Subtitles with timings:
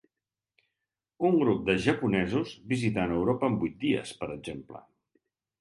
[1.29, 4.87] Un grup de japonesos visitant Europa en vuit dies, per exemple.